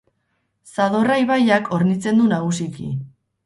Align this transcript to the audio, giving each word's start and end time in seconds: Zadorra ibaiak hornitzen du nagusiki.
Zadorra 0.75 1.19
ibaiak 1.25 1.71
hornitzen 1.77 2.21
du 2.23 2.29
nagusiki. 2.35 2.91